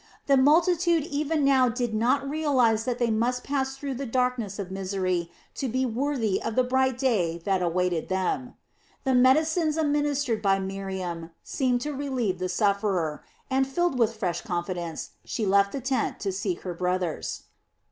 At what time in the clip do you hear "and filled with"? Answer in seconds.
13.47-14.15